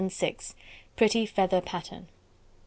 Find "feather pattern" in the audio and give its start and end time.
1.27-2.07